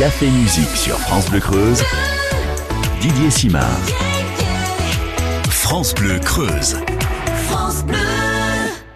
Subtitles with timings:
[0.00, 1.82] Café Musique sur France Bleu Creuse.
[3.02, 3.66] Didier Simard.
[5.50, 6.78] France Bleu Creuse.
[7.50, 8.09] France Bleu.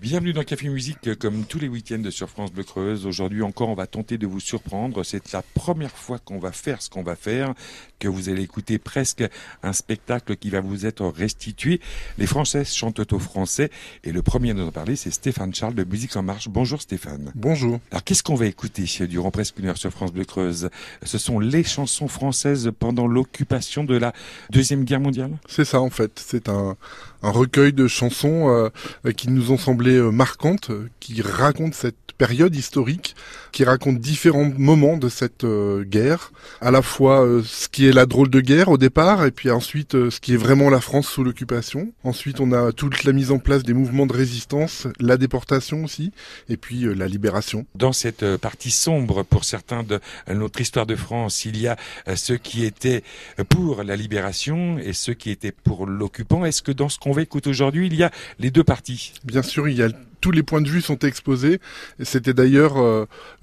[0.04, 3.06] Bienvenue dans Café Musique, euh, comme tous les week-ends sur France Bleu Creuse.
[3.06, 5.02] Aujourd'hui encore, on va tenter de vous surprendre.
[5.02, 7.54] C'est la première fois qu'on va faire ce qu'on va faire,
[7.98, 9.24] que vous allez écouter presque
[9.62, 11.80] un spectacle qui va vous être restitué.
[12.18, 13.70] Les Françaises chantent au français
[14.02, 16.50] et le premier à nous en parler, c'est Stéphane Charles de Musique en Marche.
[16.50, 17.32] Bonjour Stéphane.
[17.34, 17.80] Bonjour.
[17.90, 20.68] Alors qu'est-ce qu'on va écouter durant presque une heure sur France Bleu Creuse?
[21.02, 24.12] Ce sont les chansons françaises pendant l'occupation de la
[24.50, 25.38] Deuxième Guerre mondiale?
[25.48, 26.22] C'est ça en fait.
[26.22, 26.76] C'est un,
[27.24, 30.70] un recueil de chansons euh, qui nous ont semblé euh, marquantes,
[31.00, 33.16] qui racontent cette période historique,
[33.54, 37.92] qui racontent différents moments de cette euh, guerre, à la fois euh, ce qui est
[37.92, 40.80] la drôle de guerre au départ, et puis ensuite euh, ce qui est vraiment la
[40.80, 41.92] France sous l'occupation.
[42.02, 46.10] Ensuite, on a toute la mise en place des mouvements de résistance, la déportation aussi,
[46.48, 47.64] et puis la libération.
[47.76, 51.76] Dans cette partie sombre pour certains de notre histoire de France, il y a
[52.16, 53.04] ceux qui étaient
[53.48, 56.44] pour la libération et ceux qui étaient pour l'occupant.
[56.44, 59.12] Est-ce que dans ce qu'on va écouter aujourd'hui, il y a les deux parties?
[59.24, 59.90] Bien sûr, il y a
[60.24, 61.60] tous les points de vue sont exposés.
[62.02, 62.78] C'était d'ailleurs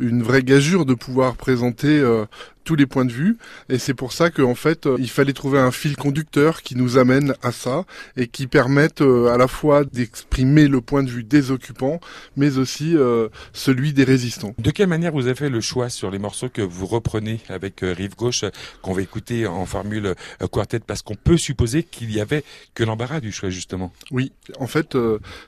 [0.01, 2.25] une vraie gageure de pouvoir présenter euh,
[2.63, 3.37] tous les points de vue.
[3.69, 6.97] Et c'est pour ça qu'en fait, euh, il fallait trouver un fil conducteur qui nous
[6.97, 7.85] amène à ça
[8.17, 11.99] et qui permette euh, à la fois d'exprimer le point de vue des occupants,
[12.35, 14.53] mais aussi euh, celui des résistants.
[14.57, 17.81] De quelle manière vous avez fait le choix sur les morceaux que vous reprenez avec
[17.81, 18.45] Rive Gauche,
[18.81, 20.15] qu'on va écouter en formule
[20.51, 20.79] quartet?
[20.79, 23.91] Parce qu'on peut supposer qu'il y avait que l'embarras du choix, justement.
[24.11, 24.97] Oui, en fait,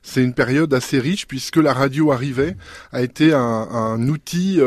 [0.02, 2.56] c'est une période assez riche puisque la radio arrivait,
[2.92, 4.60] a été un, un outil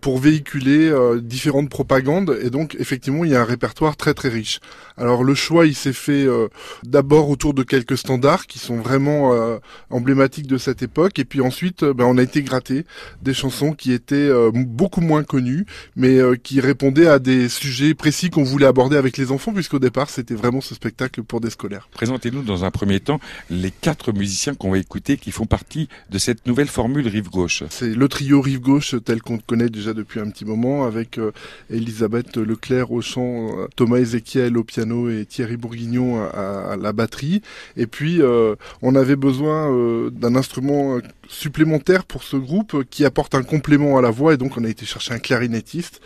[0.00, 1.20] pour véhiculer euh,
[1.68, 4.60] propagandes et donc effectivement il y a un répertoire très très riche.
[4.96, 6.48] Alors le choix il s'est fait euh,
[6.82, 9.58] d'abord autour de quelques standards qui sont vraiment euh,
[9.90, 12.84] emblématiques de cette époque et puis ensuite euh, ben, on a été gratter
[13.22, 17.94] des chansons qui étaient euh, beaucoup moins connues mais euh, qui répondaient à des sujets
[17.94, 21.50] précis qu'on voulait aborder avec les enfants puisqu'au départ c'était vraiment ce spectacle pour des
[21.50, 21.88] scolaires.
[21.92, 26.18] Présentez-nous dans un premier temps les quatre musiciens qu'on va écouter qui font partie de
[26.18, 27.64] cette nouvelle formule Rive Gauche.
[27.70, 31.18] C'est le trio Rive Gauche tel qu'on le connaît déjà depuis un petit moment avec
[31.18, 31.32] euh,
[31.70, 36.92] Elisabeth Leclerc au chant, euh, Thomas Ezekiel au piano et Thierry Bourguignon à, à la
[36.92, 37.42] batterie.
[37.76, 40.98] Et puis euh, on avait besoin euh, d'un instrument
[41.28, 44.64] supplémentaire pour ce groupe euh, qui apporte un complément à la voix et donc on
[44.64, 46.00] a été chercher un clarinettiste.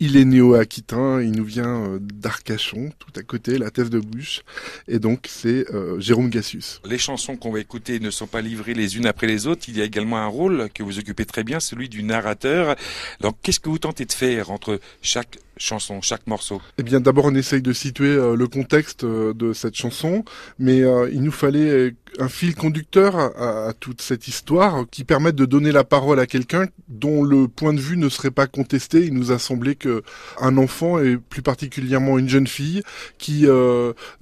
[0.00, 4.42] Il est néo-aquitain, il nous vient euh, d'Arcachon, tout à côté, la thèse de bouche.
[4.88, 6.80] Et donc c'est euh, Jérôme Gassus.
[6.84, 9.64] Les chansons qu'on va écouter ne sont pas livrées les unes après les autres.
[9.68, 12.76] Il y a également un rôle que vous occupez très bien, celui du narrateur.
[13.20, 17.26] Donc, qu'est-ce que vous tentez de faire entre chaque chanson, chaque morceau Eh bien, d'abord,
[17.26, 20.24] on essaye de situer euh, le contexte euh, de cette chanson,
[20.58, 25.46] mais euh, il nous fallait un fil conducteur à, toute cette histoire qui permette de
[25.46, 29.04] donner la parole à quelqu'un dont le point de vue ne serait pas contesté.
[29.04, 30.04] Il nous a semblé que
[30.40, 32.84] un enfant et plus particulièrement une jeune fille
[33.18, 33.48] qui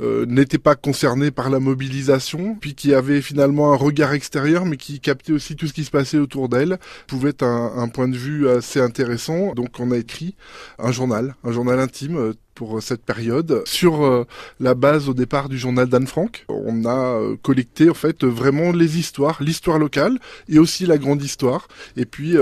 [0.00, 4.98] n'était pas concernée par la mobilisation, puis qui avait finalement un regard extérieur, mais qui
[4.98, 8.48] captait aussi tout ce qui se passait autour d'elle, pouvait être un point de vue
[8.48, 9.52] assez intéressant.
[9.52, 10.34] Donc, on a écrit
[10.78, 14.26] un journal, un journal intime euh, pour euh, cette période sur euh,
[14.60, 16.44] la base au départ du journal d'Anne Frank.
[16.48, 20.18] On a collecté en fait vraiment les histoires, l'histoire locale
[20.48, 21.68] et aussi la grande histoire.
[21.96, 22.36] Et puis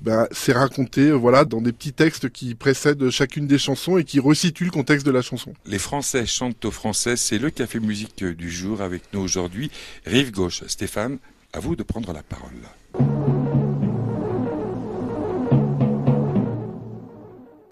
[0.00, 4.20] ben, c'est raconté voilà dans des petits textes qui précèdent chacune des chansons et qui
[4.20, 5.52] resituent le contexte de la chanson.
[5.66, 7.16] Les Français chantent aux Français.
[7.16, 9.70] C'est le café musique du jour avec nous aujourd'hui.
[10.06, 10.62] Rive gauche.
[10.66, 11.18] Stéphane,
[11.52, 12.77] à vous de prendre la parole.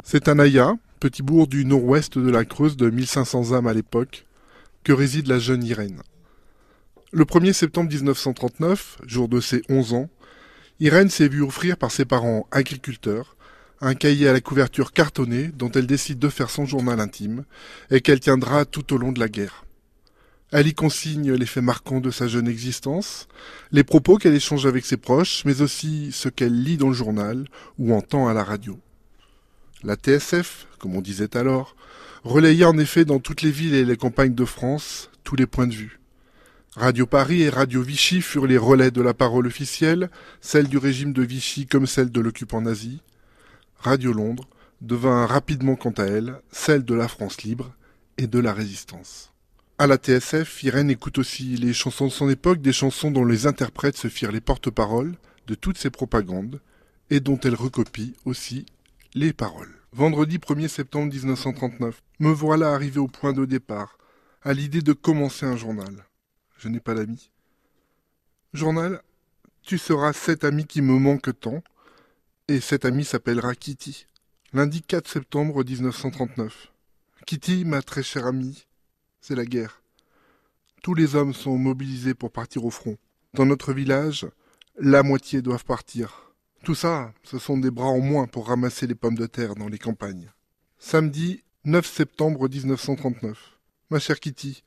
[0.08, 4.24] C'est un Aya, petit bourg du nord-ouest de la Creuse de 1500 âmes à l'époque,
[4.84, 6.00] que réside la jeune Irène.
[7.10, 10.08] Le 1er septembre 1939, jour de ses 11 ans,
[10.78, 13.36] Irène s'est vue offrir par ses parents agriculteurs
[13.80, 17.44] un cahier à la couverture cartonnée dont elle décide de faire son journal intime
[17.90, 19.64] et qu'elle tiendra tout au long de la guerre.
[20.52, 23.26] Elle y consigne les faits marquants de sa jeune existence,
[23.72, 27.48] les propos qu'elle échange avec ses proches, mais aussi ce qu'elle lit dans le journal
[27.80, 28.78] ou entend à la radio.
[29.82, 31.76] La TSF, comme on disait alors,
[32.24, 35.66] relayait en effet dans toutes les villes et les campagnes de France tous les points
[35.66, 36.00] de vue.
[36.74, 41.12] Radio Paris et Radio Vichy furent les relais de la parole officielle, celle du régime
[41.12, 43.00] de Vichy comme celle de l'occupant nazi.
[43.78, 44.48] Radio Londres
[44.80, 47.74] devint rapidement quant à elle celle de la France libre
[48.18, 49.32] et de la résistance.
[49.78, 53.46] À la TSF, Irène écoute aussi les chansons de son époque, des chansons dont les
[53.46, 56.60] interprètes se firent les porte-paroles de toutes ces propagandes
[57.10, 58.66] et dont elle recopie aussi
[59.16, 59.74] les paroles.
[59.92, 62.02] Vendredi 1er septembre 1939.
[62.18, 63.96] Me voilà arrivé au point de départ,
[64.42, 66.04] à l'idée de commencer un journal.
[66.58, 67.30] Je n'ai pas d'amis.
[68.52, 69.00] Journal,
[69.62, 71.62] tu seras cet ami qui me manque tant,
[72.48, 74.06] et cet ami s'appellera Kitty.
[74.52, 76.70] Lundi 4 septembre 1939.
[77.26, 78.66] Kitty, ma très chère amie,
[79.22, 79.80] c'est la guerre.
[80.82, 82.98] Tous les hommes sont mobilisés pour partir au front.
[83.32, 84.26] Dans notre village,
[84.78, 86.25] la moitié doivent partir.
[86.66, 89.68] Tout ça, ce sont des bras en moins pour ramasser les pommes de terre dans
[89.68, 90.32] les campagnes.
[90.80, 93.60] Samedi 9 septembre 1939.
[93.90, 94.64] Ma chère Kitty,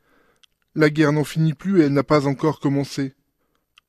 [0.75, 3.15] la guerre n'en finit plus et elle n'a pas encore commencé.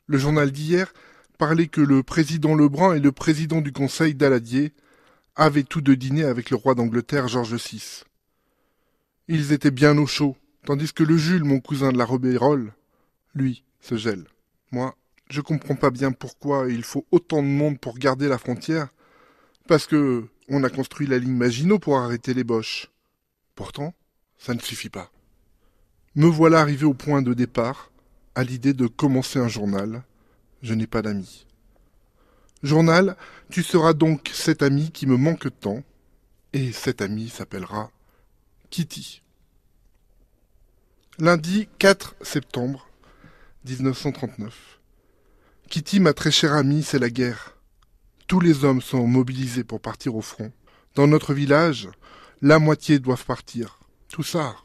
[0.06, 0.92] Le journal d'hier
[1.38, 4.72] parlait que le président Lebrun et le président du conseil d'Aladier
[5.36, 8.02] avaient tous deux dîné avec le roi d'Angleterre George VI.
[9.28, 10.36] Ils étaient bien au chaud,
[10.66, 12.72] tandis que le Jules, mon cousin de la Robérolle,
[13.36, 14.24] lui, se gèle.
[14.72, 14.96] Moi,
[15.30, 18.88] je comprends pas bien pourquoi il faut autant de monde pour garder la frontière,
[19.68, 22.90] parce que on a construit la ligne Maginot pour arrêter les Boches.
[23.54, 23.94] Pourtant,
[24.36, 25.12] ça ne suffit pas.
[26.16, 27.92] Me voilà arrivé au point de départ,
[28.34, 30.02] à l'idée de commencer un journal.
[30.62, 31.46] Je n'ai pas d'amis.
[32.64, 33.16] Journal,
[33.48, 35.84] tu seras donc cet ami qui me manque tant,
[36.52, 37.92] et cet ami s'appellera
[38.70, 39.22] Kitty.
[41.18, 42.88] Lundi 4 septembre
[43.64, 44.79] 1939.
[45.70, 47.56] Kitty, ma très chère amie, c'est la guerre.
[48.26, 50.50] Tous les hommes sont mobilisés pour partir au front.
[50.96, 51.88] Dans notre village,
[52.42, 53.78] la moitié doivent partir.
[54.08, 54.56] Tout ça,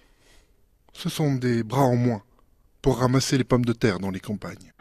[0.93, 2.23] ce sont des bras en moins
[2.81, 4.73] pour ramasser les pommes de terre dans les campagnes.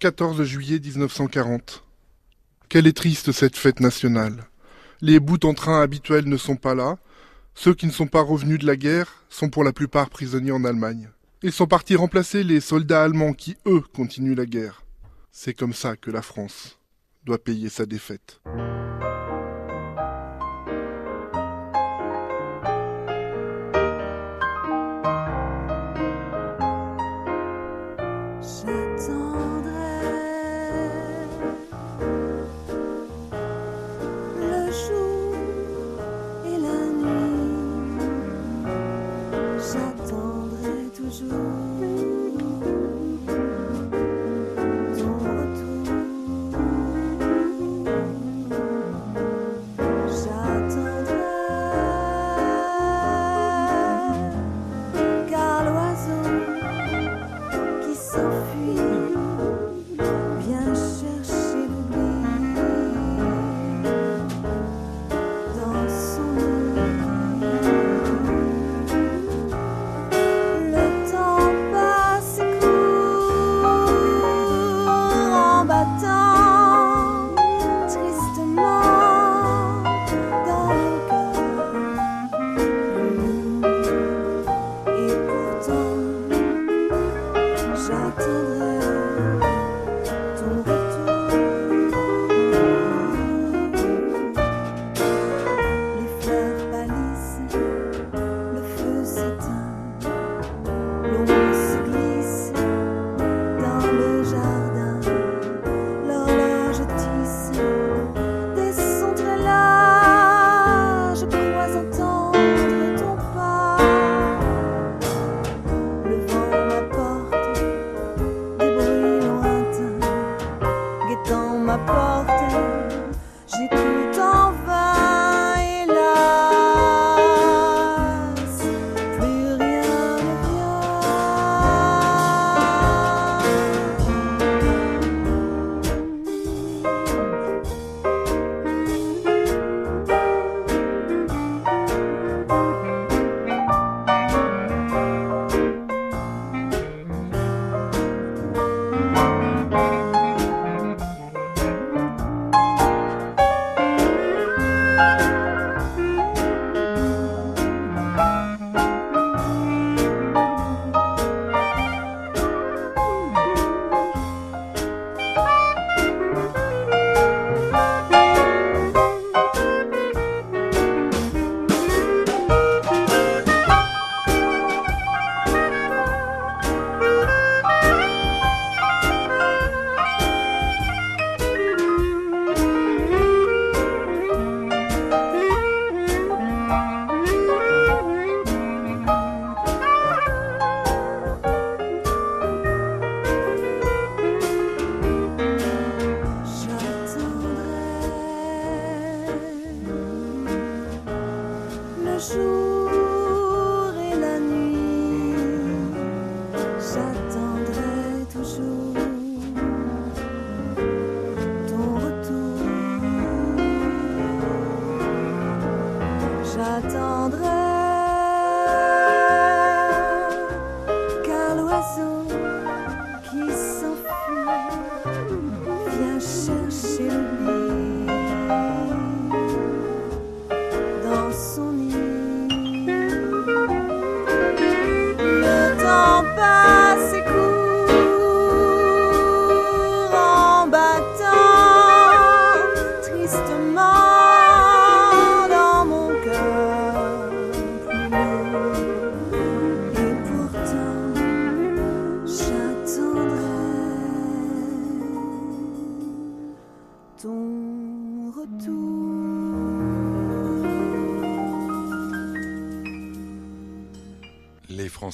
[0.00, 1.82] Dimanche 14 juillet 1940.
[2.68, 4.44] Quelle est triste cette fête nationale.
[5.00, 6.98] Les bouts en train habituels ne sont pas là.
[7.54, 10.64] Ceux qui ne sont pas revenus de la guerre sont pour la plupart prisonniers en
[10.64, 11.08] Allemagne.
[11.42, 14.82] Ils sont partis remplacer les soldats allemands qui, eux, continuent la guerre.
[15.32, 16.78] C'est comme ça que la France
[17.24, 18.40] doit payer sa défaite.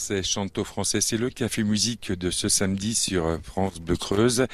[0.04, 1.00] Français chante au français.
[1.00, 4.46] C'est le café musique de ce samedi sur France Bleu Creuse.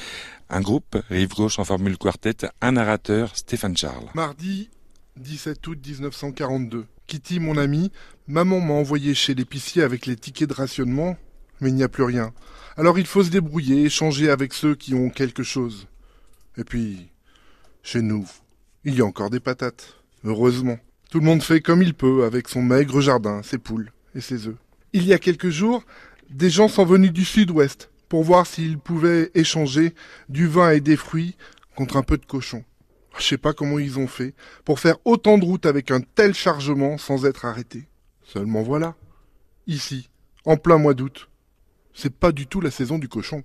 [0.48, 4.06] Un groupe, Rive Gauche en formule quartet, un narrateur, Stéphane Charles.
[4.14, 4.70] Mardi
[5.16, 6.86] 17 août 1942.
[7.08, 7.90] Kitty, mon ami,
[8.28, 11.16] maman m'a envoyé chez l'épicier avec les tickets de rationnement,
[11.60, 12.32] mais il n'y a plus rien.
[12.76, 15.88] Alors il faut se débrouiller, échanger avec ceux qui ont quelque chose.
[16.58, 17.08] Et puis,
[17.82, 18.24] chez nous,
[18.84, 19.96] il y a encore des patates.
[20.22, 20.78] Heureusement.
[21.10, 24.46] Tout le monde fait comme il peut avec son maigre jardin, ses poules et ses
[24.46, 24.56] œufs.
[24.92, 25.84] Il y a quelques jours,
[26.30, 29.94] des gens sont venus du sud-ouest pour voir s'ils pouvaient échanger
[30.28, 31.36] du vin et des fruits
[31.76, 32.64] contre un peu de cochon.
[33.16, 36.34] Je sais pas comment ils ont fait pour faire autant de route avec un tel
[36.34, 37.86] chargement sans être arrêtés.
[38.24, 38.96] Seulement voilà.
[39.68, 40.10] Ici,
[40.44, 41.28] en plein mois d'août,
[41.94, 43.44] c'est pas du tout la saison du cochon.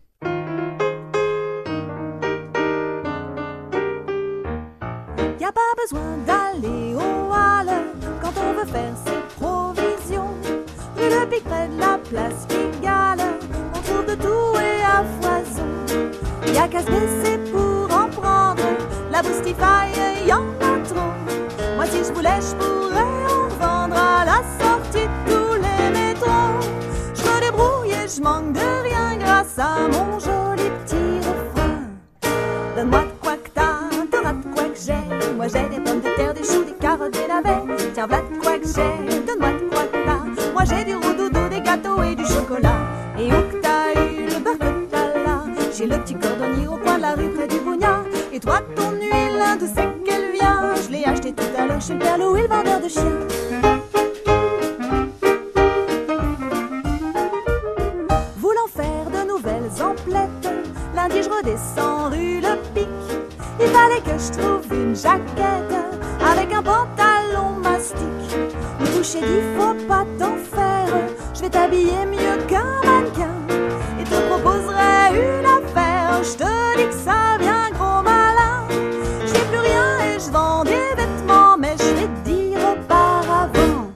[12.10, 13.20] Place Pigalle.
[13.74, 16.54] On trouve de tout et à foison.
[16.54, 18.64] Y a qu'à se baisser pour en prendre.
[19.12, 21.14] La y en a trop.
[21.76, 26.60] Moi, si je voulais, je pourrais en vendre à la sortie de tous les métros.
[27.16, 31.80] Je me débrouille et je manque de rien grâce à mon joli petit refrain.
[32.76, 35.34] Donne-moi de quoi que t'as, t'auras de quoi que j'ai.
[35.36, 37.92] Moi, j'ai des pommes de terre, des choux, des carottes, des navets.
[37.94, 40.52] Tiens, voilà de quoi que j'ai, donne-moi de quoi que t'as.
[40.54, 40.96] Moi, j'ai du
[41.84, 42.80] et du chocolat.
[43.20, 43.30] Et
[43.62, 45.44] t'as eu le là
[45.78, 48.04] J'ai le petit cordonnier au coin de la rue près du Bougna.
[48.32, 51.94] Et toi, ton huile, d'où c'est qu'elle vient Je l'ai acheté tout à l'heure chez
[51.94, 53.20] le Père Louis, le vendeur de chiens.
[58.38, 60.54] Voulant faire de nouvelles emplettes,
[60.96, 62.88] lundi je redescends rue Le Pic.
[63.60, 65.76] Il fallait que je trouve une jaquette
[66.26, 67.98] avec un pantalon mastic.
[68.80, 70.36] Le toucher dit faut pas t'en
[71.46, 73.36] vais t'habiller mieux qu'un mannequin
[74.00, 76.24] et te proposerai une affaire.
[76.24, 78.66] Je te dis que ça vient gros malin.
[79.26, 83.92] J'ai plus rien et je vends des vêtements, mais je vais te dire auparavant.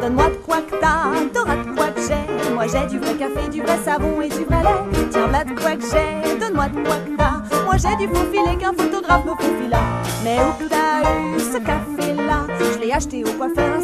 [0.00, 2.52] Donne-moi de quoi que t'as, t'auras de quoi que j'ai.
[2.54, 4.62] Moi j'ai du vrai café, du vrai savon et du vrai.
[5.10, 7.64] Tiens, voilà de quoi que j'ai, donne-moi de quoi que t'as.
[7.64, 9.80] Moi j'ai du faux filet qu'un photographe me là.
[10.24, 11.02] Mais où t'as
[11.36, 13.80] eu ce café-là Je l'ai acheté au coiffeur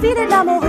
[0.00, 0.67] face à qui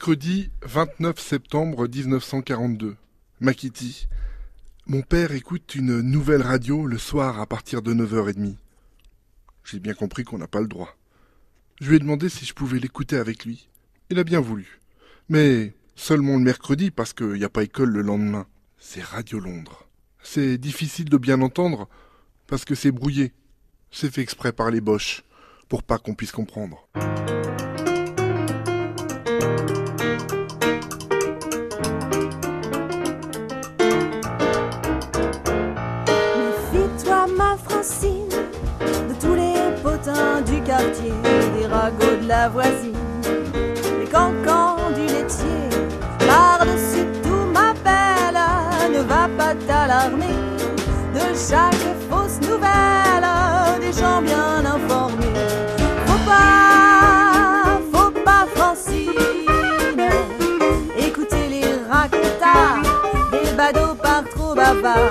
[0.00, 2.96] Mercredi 29 septembre 1942.
[3.40, 4.08] Makiti.
[4.86, 8.56] Mon père écoute une nouvelle radio le soir à partir de 9h30.
[9.62, 10.96] J'ai bien compris qu'on n'a pas le droit.
[11.82, 13.68] Je lui ai demandé si je pouvais l'écouter avec lui.
[14.08, 14.80] Il a bien voulu.
[15.28, 18.46] Mais seulement le mercredi parce qu'il n'y a pas école le lendemain.
[18.78, 19.86] C'est Radio Londres.
[20.22, 21.90] C'est difficile de bien entendre
[22.46, 23.34] parce que c'est brouillé.
[23.90, 25.24] C'est fait exprès par les boches,
[25.68, 26.88] pour pas qu'on puisse comprendre.
[42.30, 42.94] La voisine,
[43.98, 45.68] des cancans du laitier.
[46.28, 48.40] Par-dessus tout, ma belle,
[48.94, 50.38] ne va pas t'alarmer
[51.12, 53.28] de chaque fausse nouvelle
[53.80, 55.40] des gens bien informés.
[56.06, 59.10] Faut pas, faut pas, Francine,
[60.96, 62.86] écouter les racontards
[63.32, 65.09] des badauds par trop bavards.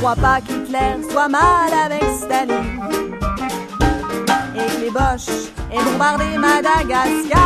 [0.00, 2.80] Crois pas qu'Hitler soit mal avec Staline
[4.56, 7.40] et que les Boches aient bombardé Madagascar.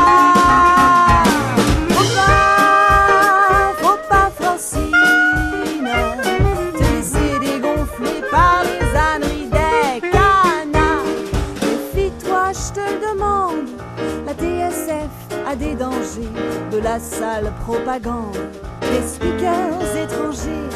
[1.88, 4.92] Faut pas, faut pas, Francine,
[6.74, 11.02] te laisser dégonfler par les âneries des canards.
[11.60, 13.68] Méfie-toi, je te demande,
[14.26, 15.10] la TSF
[15.44, 16.30] a des dangers
[16.70, 18.38] de la sale propagande,
[18.80, 20.73] des speakers étrangers.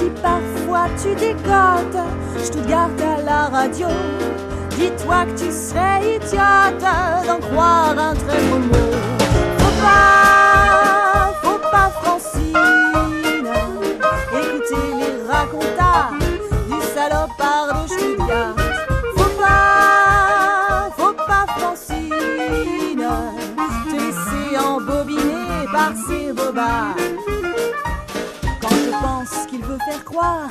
[0.00, 2.02] Si parfois tu décotes,
[2.42, 3.88] je te garde à la radio.
[4.70, 6.80] Dis-toi que tu serais idiote
[7.26, 8.90] d'en croire un très beau mot.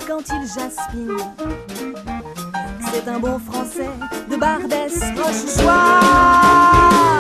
[0.08, 1.18] Quand il jaspine
[2.92, 3.90] c'est un bon français
[4.30, 7.19] de Bardès Rochechouart.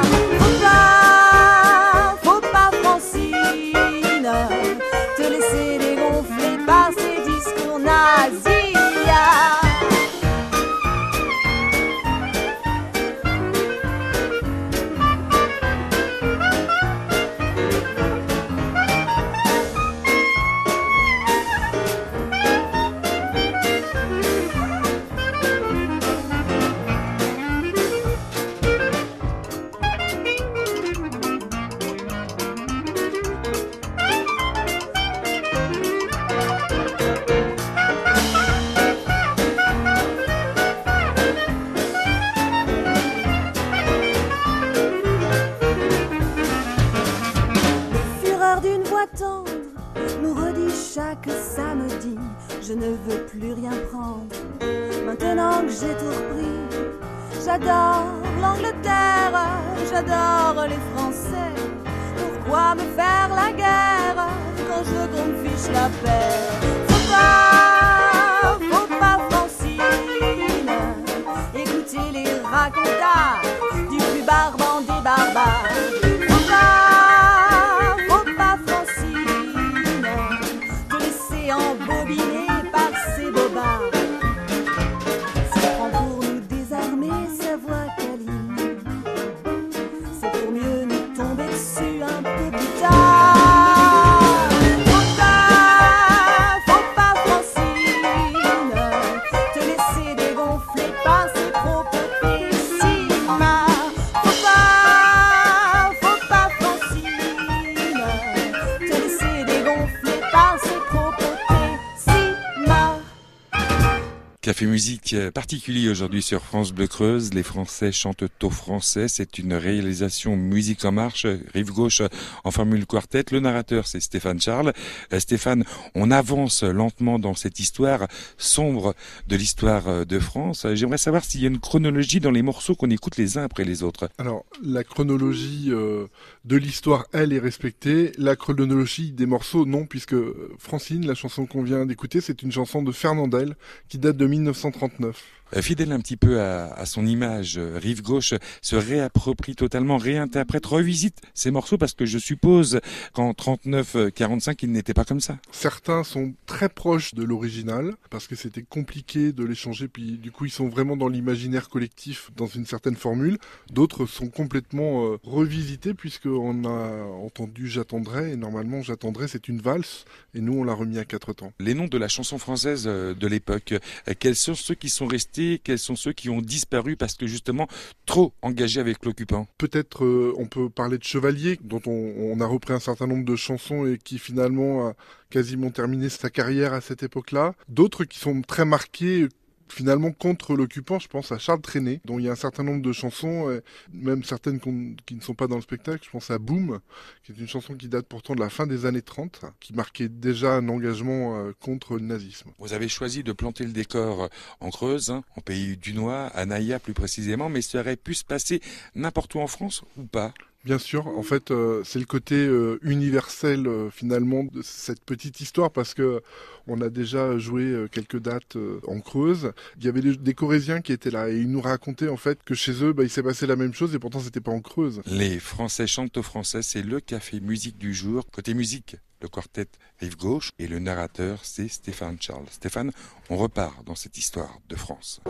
[114.59, 117.33] Café musique euh, particulier aujourd'hui sur France Bleu Creuse.
[117.33, 119.07] Les Français chantent au français.
[119.07, 122.01] C'est une réalisation musique en marche, rive gauche
[122.43, 123.23] en formule quartet.
[123.31, 124.73] Le narrateur, c'est Stéphane Charles.
[125.13, 125.63] Euh, Stéphane,
[125.95, 128.05] on avance lentement dans cette histoire
[128.37, 128.95] sombre
[129.29, 130.67] de l'histoire euh, de France.
[130.73, 133.63] J'aimerais savoir s'il y a une chronologie dans les morceaux qu'on écoute les uns après
[133.63, 134.09] les autres.
[134.17, 136.07] Alors, la chronologie euh,
[136.45, 138.11] de l'histoire, elle, est respectée.
[138.17, 142.51] La chronologie des morceaux, non, puisque euh, Francine, la chanson qu'on vient d'écouter, c'est une
[142.51, 143.55] chanson de Fernandel
[143.89, 145.21] qui date de 1939.
[145.55, 149.97] Euh, Fidèle un petit peu à, à son image, euh, Rive Gauche se réapproprie totalement,
[149.97, 152.79] réinterprète, revisite ces morceaux parce que je suppose
[153.13, 155.37] qu'en 39-45, il n'était pas comme ça.
[155.51, 160.31] Certains sont très proches de l'original parce que c'était compliqué de les changer, puis du
[160.31, 163.37] coup ils sont vraiment dans l'imaginaire collectif dans une certaine formule.
[163.71, 170.05] D'autres sont complètement euh, revisités puisqu'on a entendu J'attendrai et normalement J'attendrai c'est une valse
[170.33, 171.53] et nous on l'a remis à quatre temps.
[171.59, 175.07] Les noms de la chanson française euh, de l'époque, euh, quels sont ceux qui sont
[175.07, 177.67] restés, quels sont ceux qui ont disparu parce que justement
[178.05, 179.47] trop engagés avec l'occupant?
[179.57, 183.25] Peut-être euh, on peut parler de Chevalier dont on, on a repris un certain nombre
[183.25, 184.93] de chansons et qui finalement a
[185.29, 187.53] quasiment terminé sa carrière à cette époque-là.
[187.67, 189.27] D'autres qui sont très marqués
[189.71, 190.99] finalement contre l'occupant.
[190.99, 193.61] Je pense à Charles Trenet, dont il y a un certain nombre de chansons, euh,
[193.93, 194.59] même certaines
[195.05, 196.03] qui ne sont pas dans le spectacle.
[196.03, 196.79] Je pense à Boom,
[197.23, 200.09] qui est une chanson qui date pourtant de la fin des années 30, qui marquait
[200.09, 202.51] déjà un engagement euh, contre le nazisme.
[202.59, 204.29] Vous avez choisi de planter le décor
[204.59, 208.13] en Creuse, hein, en pays du Noir, à Naïa plus précisément, mais ça aurait pu
[208.13, 208.61] se passer
[208.95, 210.33] n'importe où en France ou pas?
[210.65, 215.39] Bien sûr, en fait, euh, c'est le côté euh, universel euh, finalement de cette petite
[215.39, 216.21] histoire parce que
[216.67, 219.53] on a déjà joué quelques dates en Creuse.
[219.79, 222.53] Il y avait des, des, qui étaient là et ils nous racontaient en fait que
[222.53, 225.01] chez eux, bah, il s'est passé la même chose et pourtant c'était pas en Creuse.
[225.07, 228.23] Les Français chantent au français, c'est le café musique du jour.
[228.31, 229.67] Côté musique, le quartet
[229.99, 232.45] Rive Gauche et le narrateur c'est Stéphane Charles.
[232.51, 232.91] Stéphane,
[233.31, 235.21] on repart dans cette histoire de France.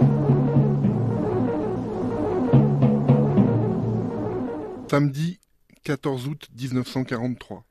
[4.90, 5.40] Samedi
[5.84, 7.64] 14 août 1943.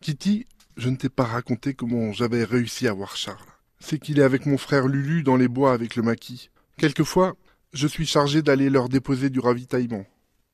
[0.00, 3.38] Kitty, je ne t'ai pas raconté comment j'avais réussi à voir Charles.
[3.78, 6.50] C'est qu'il est avec mon frère Lulu dans les bois avec le maquis.
[6.76, 7.36] Quelquefois,
[7.72, 10.06] je suis chargé d'aller leur déposer du ravitaillement.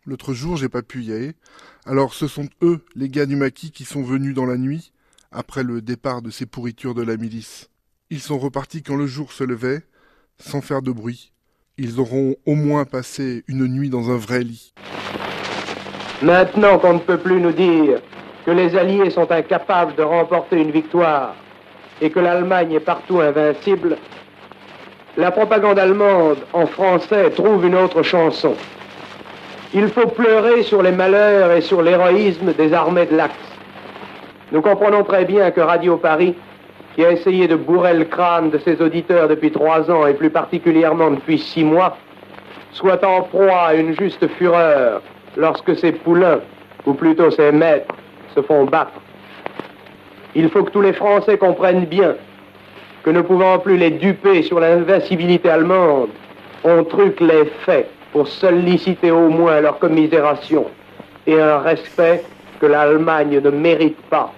[0.04, 1.32] L'autre jour, j'ai pas pu y aller.
[1.86, 4.92] Alors ce sont eux, les gars du maquis, qui sont venus dans la nuit,
[5.30, 7.70] après le départ de ces pourritures de la milice.
[8.10, 9.86] Ils sont repartis quand le jour se levait,
[10.38, 11.32] sans faire de bruit.
[11.78, 14.74] Ils auront au moins passé une nuit dans un vrai lit.
[16.22, 17.98] Maintenant qu'on ne peut plus nous dire
[18.46, 21.34] que les Alliés sont incapables de remporter une victoire
[22.00, 23.96] et que l'Allemagne est partout invincible,
[25.16, 28.54] la propagande allemande en français trouve une autre chanson.
[29.72, 33.34] Il faut pleurer sur les malheurs et sur l'héroïsme des armées de l'Axe.
[34.52, 36.34] Nous comprenons très bien que Radio Paris,
[36.94, 40.30] qui a essayé de bourrer le crâne de ses auditeurs depuis trois ans et plus
[40.30, 41.96] particulièrement depuis six mois,
[42.72, 45.02] soit en proie à une juste fureur
[45.36, 46.40] lorsque ces poulains,
[46.86, 47.94] ou plutôt ces maîtres,
[48.34, 49.00] se font battre.
[50.34, 52.16] Il faut que tous les Français comprennent bien
[53.04, 56.08] que ne pouvant plus les duper sur l'invincibilité allemande,
[56.64, 60.64] on truque les faits pour solliciter au moins leur commisération
[61.26, 62.24] et un respect
[62.60, 64.32] que l'Allemagne ne mérite pas.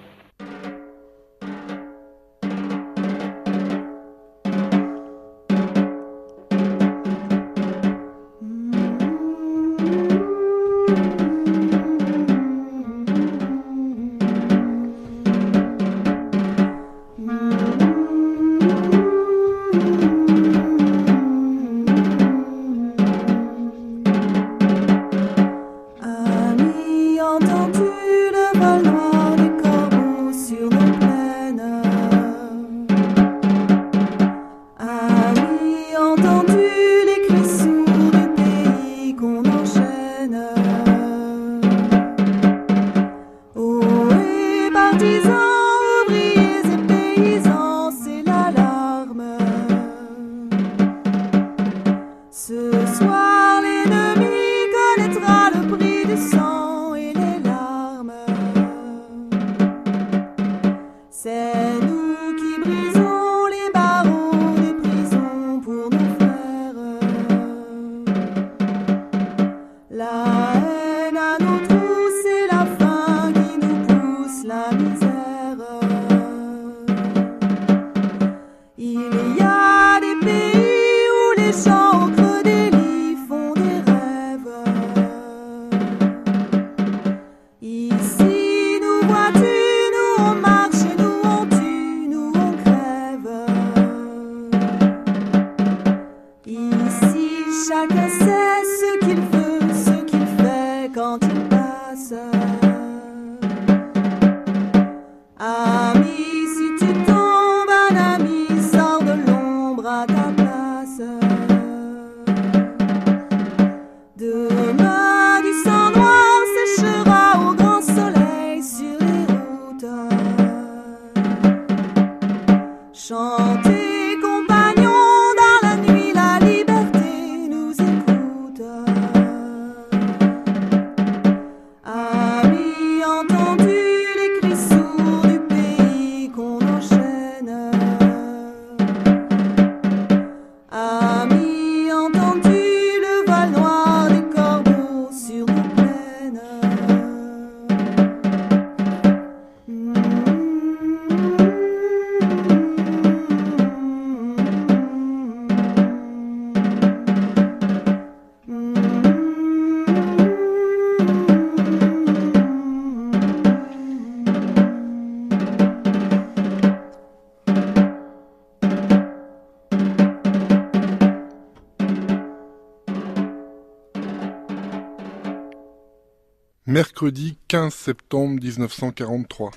[176.76, 179.50] Mercredi 15 septembre 1943.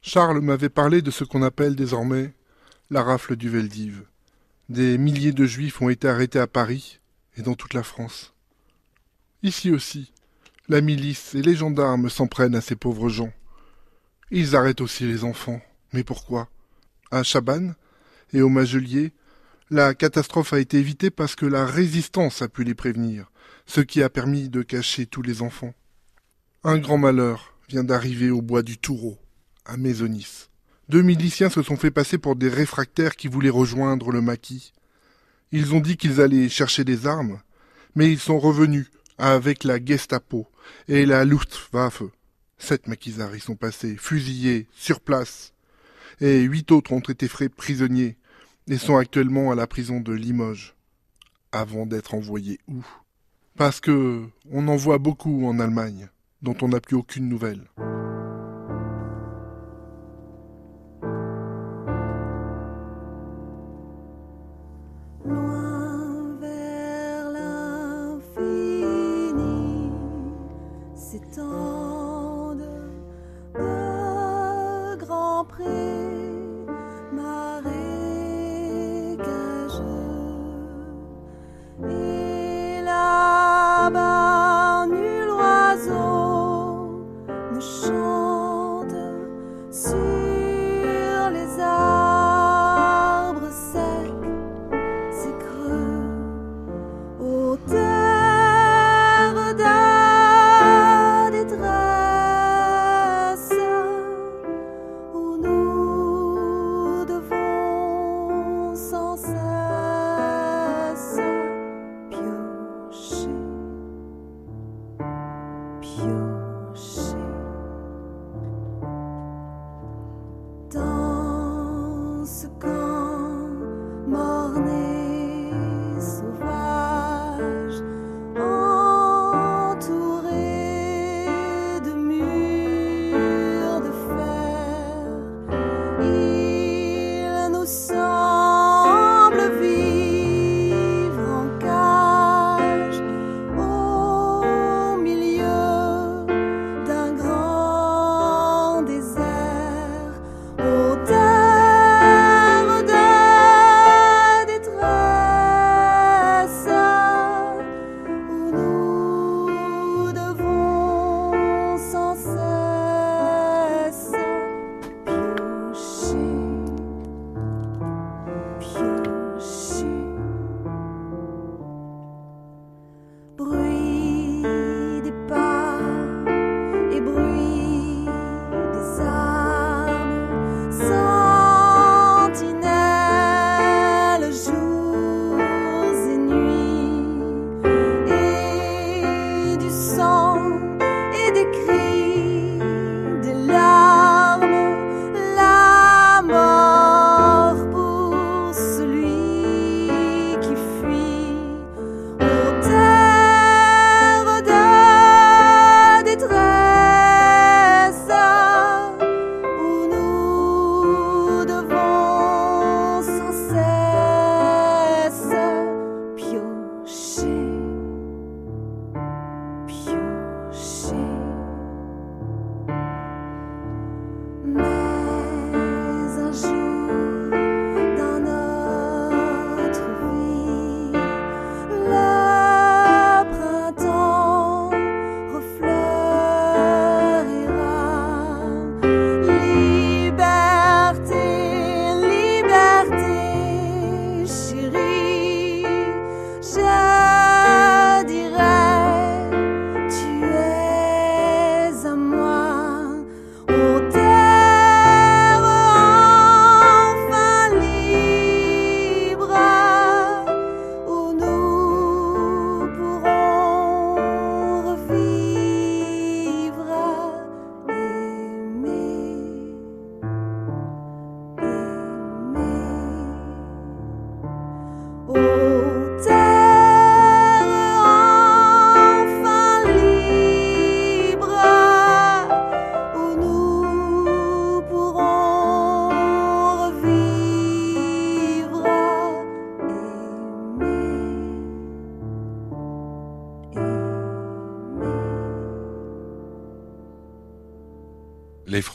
[0.00, 2.32] Charles m'avait parlé de ce qu'on appelle désormais
[2.88, 4.04] la rafle du Veldiv.
[4.70, 7.00] Des milliers de juifs ont été arrêtés à Paris
[7.36, 8.32] et dans toute la France.
[9.42, 10.14] Ici aussi,
[10.70, 13.34] la milice et les gendarmes s'en prennent à ces pauvres gens.
[14.30, 15.60] Ils arrêtent aussi les enfants.
[15.92, 16.48] Mais pourquoi?
[17.10, 17.74] À Chabannes
[18.32, 19.12] et au Magelier,
[19.68, 23.30] la catastrophe a été évitée parce que la résistance a pu les prévenir,
[23.66, 25.74] ce qui a permis de cacher tous les enfants.
[26.66, 29.18] Un grand malheur vient d'arriver au bois du Toureau,
[29.66, 30.48] à Maisonis.
[30.88, 34.72] Deux miliciens se sont fait passer pour des réfractaires qui voulaient rejoindre le maquis.
[35.52, 37.38] Ils ont dit qu'ils allaient chercher des armes,
[37.94, 40.46] mais ils sont revenus avec la Gestapo
[40.88, 42.02] et la Luftwaffe.
[42.56, 45.52] Sept maquisards y sont passés, fusillés, sur place,
[46.22, 48.16] et huit autres ont été faits prisonniers
[48.68, 50.74] et sont actuellement à la prison de Limoges,
[51.52, 52.82] avant d'être envoyés où?
[53.54, 56.08] Parce que on en voit beaucoup en Allemagne
[56.44, 57.62] dont on n'a plus aucune nouvelle.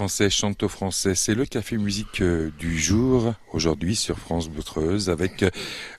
[0.10, 1.14] Français français.
[1.14, 5.52] C'est le café musique euh, du jour, aujourd'hui sur France Bleu Creuse, avec euh,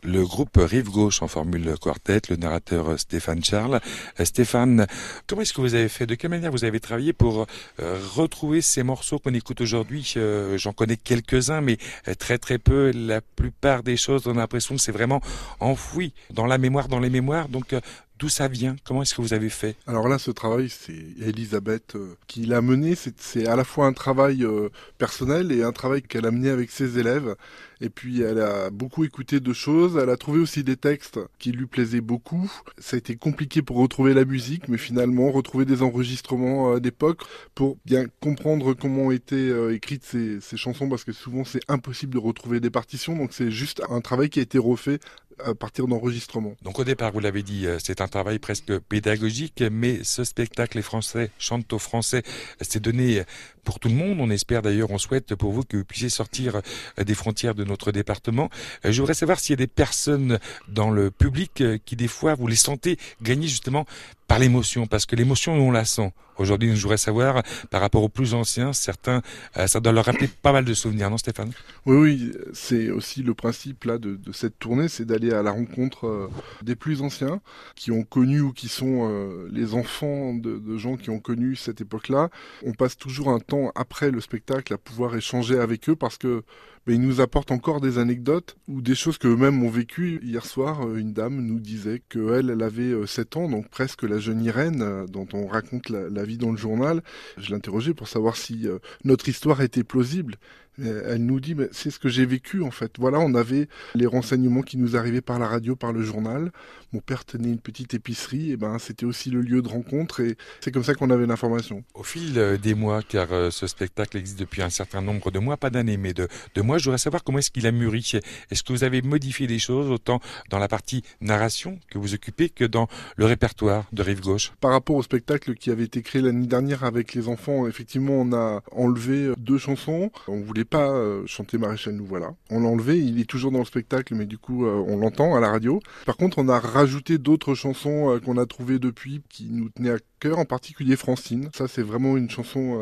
[0.02, 3.80] le groupe Rive Gauche en formule quartet, le narrateur euh, Stéphane Charles.
[4.24, 4.88] Stéphane,
[5.28, 6.06] comment est-ce que vous avez fait?
[6.06, 7.46] De quelle manière vous avez travaillé pour
[7.78, 10.14] retrouver ces morceaux qu'on écoute aujourd'hui?
[10.56, 11.78] J'en connais quelques-uns, mais
[12.18, 12.90] très très peu.
[12.92, 15.20] La plupart des choses, on a l'impression que c'est vraiment
[15.60, 17.48] enfoui dans la mémoire, dans les mémoires.
[17.48, 17.74] Donc,
[18.20, 18.76] D'où ça vient?
[18.84, 19.76] Comment est-ce que vous avez fait?
[19.86, 22.94] Alors là, ce travail, c'est Elisabeth euh, qui l'a mené.
[22.94, 26.70] C'est à la fois un travail euh, personnel et un travail qu'elle a mené avec
[26.70, 27.34] ses élèves.
[27.80, 29.96] Et puis, elle a beaucoup écouté de choses.
[29.96, 32.52] Elle a trouvé aussi des textes qui lui plaisaient beaucoup.
[32.76, 37.22] Ça a été compliqué pour retrouver la musique, mais finalement, retrouver des enregistrements euh, d'époque
[37.54, 42.60] pour bien comprendre comment été écrites ces chansons, parce que souvent, c'est impossible de retrouver
[42.60, 43.16] des partitions.
[43.16, 45.00] Donc, c'est juste un travail qui a été refait
[45.44, 46.54] à partir d'enregistrements.
[46.62, 50.82] Donc au départ, vous l'avez dit, c'est un travail presque pédagogique, mais ce spectacle, les
[50.82, 52.22] Français chantent au français,
[52.60, 53.22] c'est donné
[53.64, 54.18] pour tout le monde.
[54.20, 56.60] On espère d'ailleurs, on souhaite pour vous que vous puissiez sortir
[56.98, 58.50] des frontières de notre département.
[58.84, 62.46] Je voudrais savoir s'il y a des personnes dans le public qui des fois vous
[62.46, 63.86] les sentez gagner justement
[64.30, 66.12] par l'émotion, parce que l'émotion, on la sent.
[66.38, 69.22] Aujourd'hui, je voudrais savoir, par rapport aux plus anciens, certains,
[69.56, 71.50] euh, ça doit leur rappeler pas mal de souvenirs, non Stéphane?
[71.84, 76.06] Oui, oui, c'est aussi le principe là de, cette tournée, c'est d'aller à la rencontre
[76.06, 76.30] euh,
[76.62, 77.40] des plus anciens,
[77.74, 81.80] qui ont connu ou qui sont euh, les enfants de, gens qui ont connu cette
[81.80, 82.30] époque-là.
[82.64, 86.44] On passe toujours un temps après le spectacle à pouvoir échanger avec eux, parce que
[86.86, 90.20] mais ils nous apportent encore des anecdotes ou des choses qu'eux-mêmes ont vécues.
[90.22, 94.02] Hier soir, euh, une dame nous disait qu'elle, elle avait 7 euh, ans, donc presque
[94.02, 97.02] la jeune Irène euh, dont on raconte la, vie dans le journal.
[97.36, 98.66] Je l'interrogeais pour savoir si
[99.04, 100.36] notre histoire était plausible.
[100.82, 102.92] Elle nous dit, mais c'est ce que j'ai vécu en fait.
[102.98, 106.52] Voilà, on avait les renseignements qui nous arrivaient par la radio, par le journal.
[106.92, 110.36] Mon père tenait une petite épicerie, et ben c'était aussi le lieu de rencontre et
[110.60, 111.84] c'est comme ça qu'on avait l'information.
[111.94, 115.38] Au fil euh, des mois, car euh, ce spectacle existe depuis un certain nombre de
[115.38, 118.12] mois, pas d'années, mais de, de mois, je voudrais savoir comment est-ce qu'il a mûri.
[118.50, 122.48] Est-ce que vous avez modifié des choses autant dans la partie narration que vous occupez
[122.48, 124.52] que dans le répertoire de Rive Gauche?
[124.60, 128.32] Par rapport au spectacle qui avait été créé l'année dernière avec les enfants, effectivement, on
[128.32, 130.10] a enlevé deux chansons.
[130.28, 132.34] On voulait pas euh, chanter Maréchal Nous Voilà.
[132.48, 135.34] On l'a enlevé, il est toujours dans le spectacle, mais du coup, euh, on l'entend
[135.34, 135.80] à la radio.
[136.06, 139.90] Par contre, on a rajouté d'autres chansons euh, qu'on a trouvées depuis qui nous tenaient
[139.90, 141.50] à cœur, en particulier Francine.
[141.54, 142.78] Ça, c'est vraiment une chanson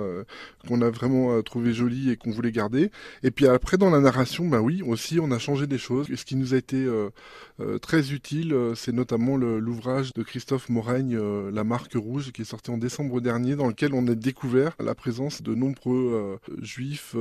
[0.67, 2.91] qu'on a vraiment trouvé jolie et qu'on voulait garder.
[3.23, 6.09] Et puis après, dans la narration, bah oui, aussi, on a changé des choses.
[6.13, 6.85] Ce qui nous a été
[7.81, 11.17] très utile, c'est notamment l'ouvrage de Christophe Moraigne,
[11.53, 14.97] La marque rouge, qui est sorti en décembre dernier, dans lequel on a découvert la
[14.97, 17.15] présence de nombreux juifs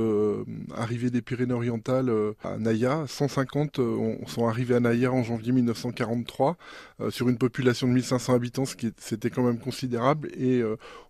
[0.74, 3.04] arrivée des Pyrénées-Orientales euh, à Naya.
[3.06, 6.56] 150 euh, sont arrivés à Naya en janvier 1943
[7.00, 10.30] euh, sur une population de 1500 habitants, ce qui c'était quand même considérable.
[10.38, 10.62] Et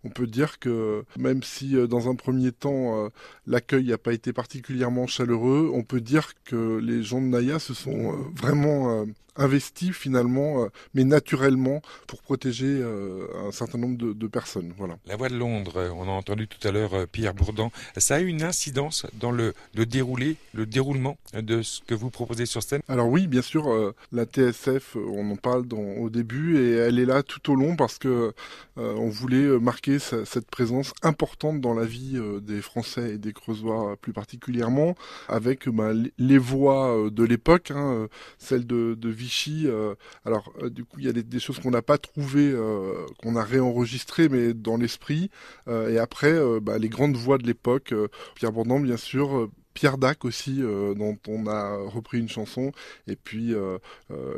[0.05, 3.11] on peut dire que même si dans un premier temps
[3.46, 7.74] l'accueil n'a pas été particulièrement chaleureux, on peut dire que les gens de Naya se
[7.74, 9.07] sont vraiment
[9.39, 14.74] investi finalement, euh, mais naturellement, pour protéger euh, un certain nombre de, personnes.
[14.76, 14.99] Voilà.
[15.07, 18.20] La voix de Londres, euh, on a entendu tout à l'heure Pierre Bourdan, ça a
[18.20, 22.62] eu une incidence dans le, le déroulé, le déroulement de ce que vous proposez sur
[22.62, 22.82] scène?
[22.89, 27.07] Alors oui, bien sûr, la TSF, on en parle dans, au début, et elle est
[27.07, 28.34] là tout au long parce que
[28.76, 34.12] on voulait marquer cette présence importante dans la vie des Français et des Creusois plus
[34.12, 34.95] particulièrement,
[35.28, 38.09] avec ben, les voix de l'époque, hein,
[38.39, 39.09] celles de, de
[39.66, 43.07] euh, alors, euh, du coup, il y a des, choses qu'on n'a pas trouvées, euh,
[43.22, 45.31] qu'on a réenregistrées, mais dans l'esprit.
[45.68, 47.95] et après, bah, les grandes voix de l'époque,
[48.35, 49.51] Pierre Bourdon, bien sûr.
[49.74, 52.72] Pierre Dac aussi, dont on a repris une chanson,
[53.07, 53.55] et puis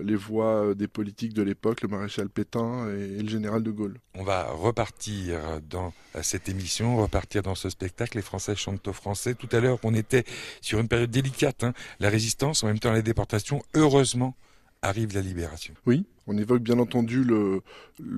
[0.03, 3.99] les voix des politiques de l'époque, le maréchal Pétain et, le général de Gaulle.
[4.15, 5.39] On va repartir
[5.69, 8.19] dans cette émission, repartir dans ce spectacle.
[8.19, 9.35] Les Français chantent au français.
[9.35, 10.25] Tout à l'heure, on était
[10.61, 11.73] sur une période délicate, hein.
[12.01, 13.63] la résistance, en même temps la déportation.
[13.75, 14.35] Heureusement,
[14.83, 15.75] arrive la libération.
[15.87, 17.63] Oui, on évoque bien entendu le,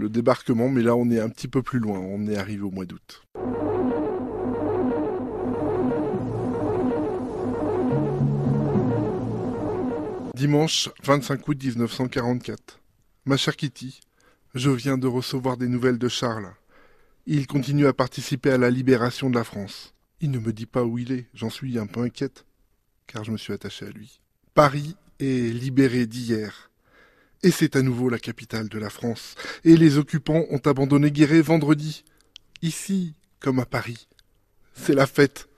[0.09, 2.85] débarquement, mais là on est un petit peu plus loin, on est arrivé au mois
[2.85, 3.23] d'août.
[10.35, 12.81] Dimanche 25 août 1944.
[13.27, 14.01] Ma chère Kitty,
[14.55, 16.53] je viens de recevoir des nouvelles de Charles.
[17.27, 19.95] Il continue à participer à la libération de la France.
[20.21, 22.45] Il ne me dit pas où il est, j'en suis un peu inquiète,
[23.07, 24.21] car je me suis attaché à lui.
[24.55, 26.70] Paris est libérée d'hier.
[27.43, 29.35] Et c'est à nouveau la capitale de la France.
[29.64, 32.05] Et les occupants ont abandonné Guéret vendredi.
[32.62, 34.09] Ici, comme à Paris.
[34.75, 35.49] C'est la fête.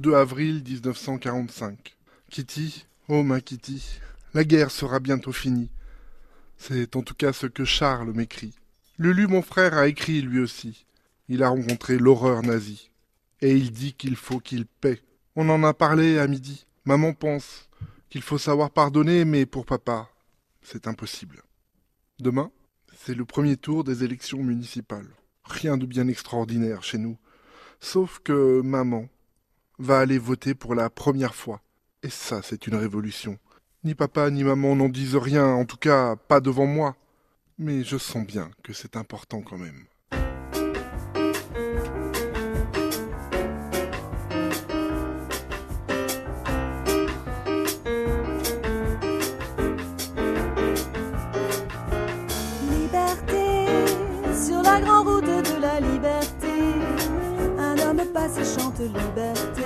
[0.00, 1.94] 22 avril 1945.
[2.30, 4.00] Kitty, oh ma Kitty,
[4.32, 5.68] la guerre sera bientôt finie.
[6.56, 8.54] C'est en tout cas ce que Charles m'écrit.
[8.98, 10.86] Lulu, mon frère, a écrit lui aussi.
[11.28, 12.90] Il a rencontré l'horreur nazie.
[13.42, 15.02] Et il dit qu'il faut qu'il paie.
[15.36, 16.64] On en a parlé à midi.
[16.86, 17.68] Maman pense
[18.08, 20.08] qu'il faut savoir pardonner, mais pour papa,
[20.62, 21.42] c'est impossible.
[22.20, 22.50] Demain,
[22.96, 25.10] c'est le premier tour des élections municipales.
[25.44, 27.18] Rien de bien extraordinaire chez nous.
[27.80, 29.06] Sauf que maman
[29.80, 31.60] va aller voter pour la première fois.
[32.02, 33.38] Et ça, c'est une révolution.
[33.82, 36.96] Ni papa ni maman n'en disent rien, en tout cas pas devant moi.
[37.58, 39.84] Mais je sens bien que c'est important quand même.
[58.84, 59.64] Liberté.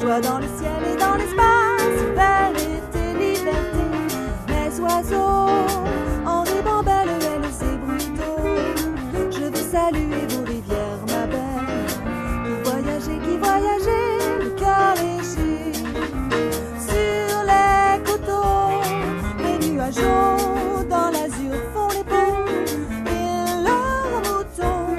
[0.00, 3.84] Joie dans le ciel et dans l'espace, vers été, liberté.
[4.48, 5.66] Les oiseaux,
[6.26, 8.50] en ribambelle, ailes et brutaux.
[9.30, 11.86] Je veux saluer vos rivières, ma belle.
[12.44, 14.04] Qui voyager, qui voyager,
[14.40, 15.72] le cœur léger.
[16.88, 18.80] Sur les coteaux,
[19.38, 19.94] les nuages
[20.88, 22.44] dans l'azur font les ponts.
[23.06, 24.96] Et leurs moutons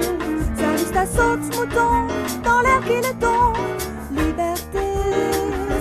[0.56, 2.11] s'amusent à saute-mouton
[2.52, 3.56] dans l'air qui les tombe.
[4.10, 4.86] Liberté,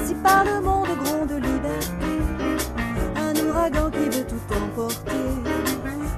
[0.05, 2.13] si par le monde gronde liberté,
[3.25, 5.27] un ouragan qui veut tout emporter.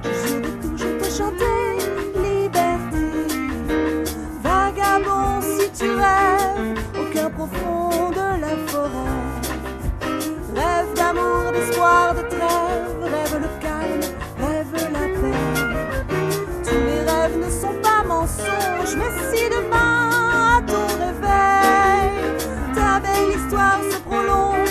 [0.04, 1.58] Je vais toujours te chanter
[2.28, 3.04] liberté.
[4.44, 9.14] Vagabond, si tu rêves au cœur profond de la forêt.
[10.60, 14.06] Rêve d'amour, d'espoir, de trêve, rêve le calme,
[14.44, 15.44] rêve la paix.
[16.64, 20.03] Tous les rêves ne sont pas mensonges, mais si demain
[23.50, 24.63] ta belle histoire se prolonge,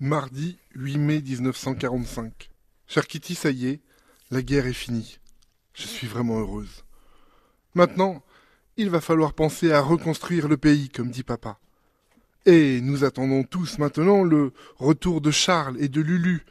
[0.00, 2.50] Mardi 8 mai 1945.
[2.86, 3.80] Cher Kitty, ça y est,
[4.30, 5.18] la guerre est finie.
[5.74, 6.84] Je suis vraiment heureuse.
[7.74, 8.22] Maintenant,
[8.76, 11.58] il va falloir penser à reconstruire le pays, comme dit papa.
[12.44, 16.44] Et nous attendons tous maintenant le retour de Charles et de Lulu.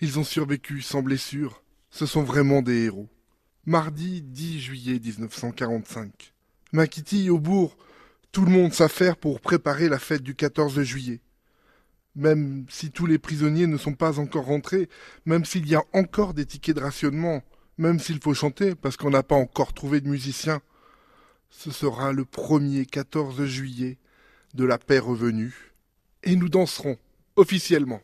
[0.00, 1.62] Ils ont survécu sans blessure.
[1.90, 3.08] Ce sont vraiment des héros.
[3.66, 6.32] Mardi 10 juillet 1945.
[6.72, 7.76] Ma Kitty, au bourg,
[8.32, 11.20] tout le monde s'affaire pour préparer la fête du 14 juillet.
[12.14, 14.88] Même si tous les prisonniers ne sont pas encore rentrés,
[15.26, 17.42] même s'il y a encore des tickets de rationnement,
[17.78, 20.60] même s'il faut chanter parce qu'on n'a pas encore trouvé de musiciens,
[21.50, 23.98] ce sera le premier 14 juillet
[24.54, 25.72] de la paix revenue,
[26.22, 26.96] et nous danserons
[27.36, 28.00] officiellement.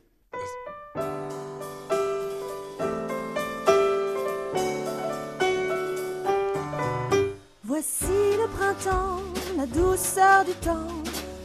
[7.64, 9.20] Voici le printemps,
[9.56, 10.92] la douceur du temps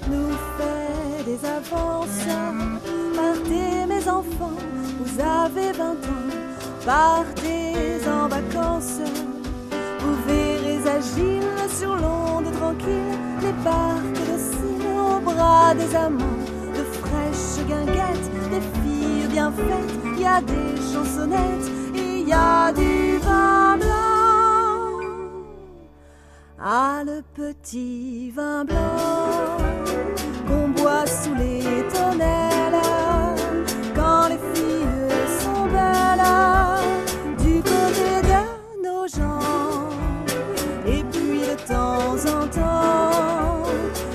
[0.09, 2.25] nous fait des avances.
[3.15, 4.59] Partez mes enfants,
[4.99, 8.99] vous avez 20 ans, partez en vacances.
[9.99, 16.41] Vous verrez agiles sur l'onde tranquille, les barques dociles au bras des amants,
[16.75, 22.71] de fraîches guinguettes, des filles bien faites, il y a des chansonnettes, il y a
[22.73, 24.10] du vin blanc.
[26.63, 29.57] Ah, le petit vin blanc
[30.47, 32.79] qu'on boit sous les tonnelles
[33.95, 35.09] quand les filles
[35.41, 36.21] sont belles
[37.39, 39.89] du côté de nos gens.
[40.85, 43.63] Et puis de temps en temps,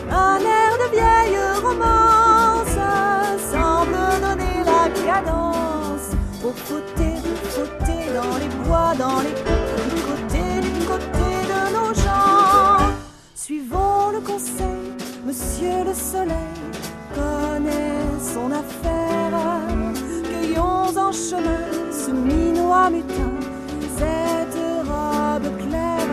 [0.09, 2.79] un air de vieille romance
[3.51, 5.67] semble donner la cadence
[6.69, 9.35] côté, du côté, dans les bois, dans les
[9.95, 11.26] du côté, du côté.
[13.47, 14.91] Suivons le conseil,
[15.25, 16.59] monsieur le soleil
[17.15, 19.39] connaît son affaire.
[20.25, 23.31] Cueillons en chemin ce minois mutin,
[23.97, 26.11] cette robe claire.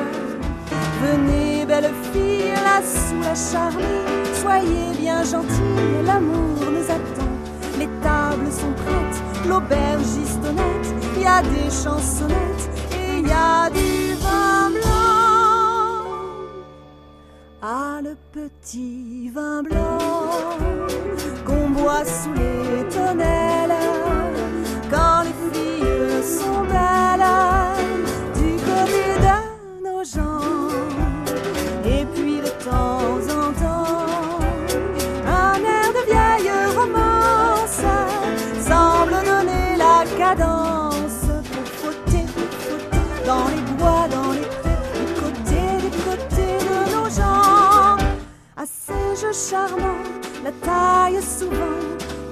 [1.02, 7.34] Venez, belle fille, là sous la charmille, soyez bien gentille, l'amour nous attend.
[7.80, 13.72] Les tables sont prêtes, l'aubergiste honnête, il y a des chansonnettes et il y a
[13.72, 14.03] du
[18.32, 19.97] Petit vin blanc
[21.45, 23.43] qu'on boit sous les tonnelles
[50.44, 51.80] la taille souvent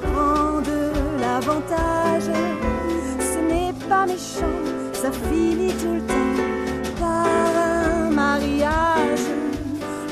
[0.01, 0.91] prend de
[1.21, 2.29] l'avantage.
[3.19, 4.57] Ce n'est pas méchant,
[4.93, 7.25] ça finit tout le temps par
[7.57, 9.27] un mariage.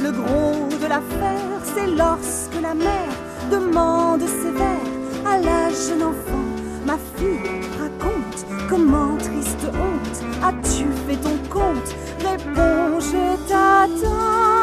[0.02, 3.16] Le gros de l'affaire, c'est lorsque la mère
[3.52, 4.89] demande sévère
[5.26, 6.45] à la jeune enfant
[6.86, 11.95] Ma fille, raconte comment triste honte as-tu fait ton compte?
[12.20, 14.59] Réponds, je t'attends.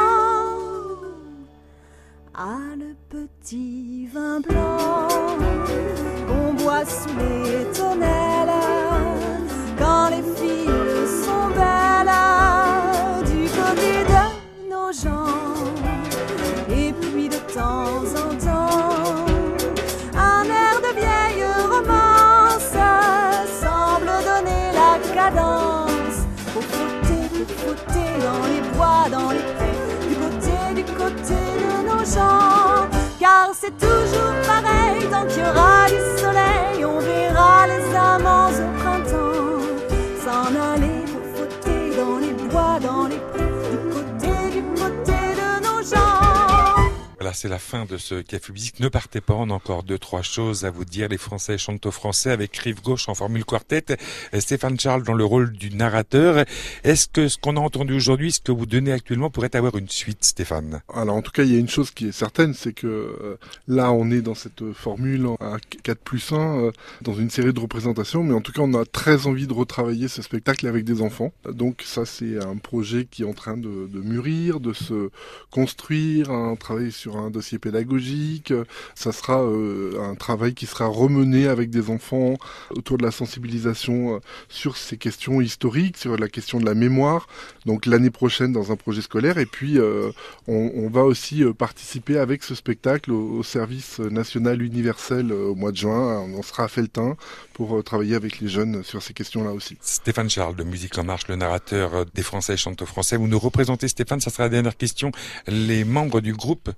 [2.39, 5.09] Ah, le petit vin blanc
[6.29, 8.53] qu'on boit sous les tonnelles
[9.79, 10.69] quand les filles
[11.25, 12.13] sont belles
[13.25, 15.65] du côté de nos gens.
[16.69, 19.25] Et puis de temps en temps,
[20.15, 22.77] un air de vieille romance
[23.63, 26.19] semble donner la cadence
[26.53, 29.46] pour frotter, pour frotter dans les bois, dans les
[32.15, 38.76] Car c'est toujours pareil, tant qu'il y aura du soleil, on verra les amants
[47.27, 48.79] Voilà, c'est la fin de ce Café Musique.
[48.79, 51.09] Ne partez pas, on a encore deux, trois choses à vous dire.
[51.09, 53.85] Les Français chantent au français avec Rive Gauche en formule quartet.
[54.33, 56.45] Et Stéphane Charles dans le rôle du narrateur.
[56.85, 59.89] Est-ce que ce qu'on a entendu aujourd'hui, ce que vous donnez actuellement pourrait avoir une
[59.89, 60.83] suite, Stéphane?
[60.95, 63.37] Alors en tout cas, il y a une chose qui est certaine, c'est que euh,
[63.67, 66.71] là, on est dans cette formule à 4 plus 1, euh,
[67.03, 70.07] dans une série de représentations, mais en tout cas, on a très envie de retravailler
[70.07, 71.33] ce spectacle avec des enfants.
[71.51, 75.11] Donc ça, c'est un projet qui est en train de, de mûrir, de se
[75.51, 78.53] construire, un travail sur un dossier pédagogique.
[78.95, 82.35] Ça sera euh, un travail qui sera remené avec des enfants
[82.71, 84.19] autour de la sensibilisation euh,
[84.49, 87.27] sur ces questions historiques, sur la question de la mémoire.
[87.65, 89.39] Donc l'année prochaine dans un projet scolaire.
[89.39, 90.11] Et puis euh,
[90.47, 96.21] on, va aussi participer avec ce spectacle au, service national universel au mois de juin.
[96.21, 97.17] On sera à Feltin
[97.55, 99.77] pour travailler avec les jeunes sur ces questions-là aussi.
[99.81, 103.17] Stéphane Charles de Musique en Marche, le narrateur des Français chantent au français.
[103.17, 105.11] Vous nous représentez Stéphane, ça sera la dernière question.
[105.49, 106.71] Les membres du groupe